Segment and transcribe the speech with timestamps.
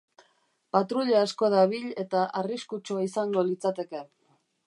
[0.75, 4.05] Patruila asko dabil eta arriskutsua izango litzateke.